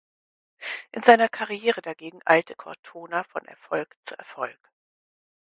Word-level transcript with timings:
In 0.91 1.03
seiner 1.03 1.29
Karriere 1.29 1.83
dagegen 1.83 2.21
eilte 2.25 2.55
Cortona 2.55 3.23
von 3.23 3.45
Erfolg 3.45 3.95
zu 4.03 4.17
Erfolg. 4.17 4.57